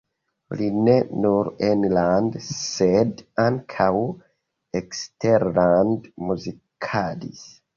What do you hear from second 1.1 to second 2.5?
nur enlande,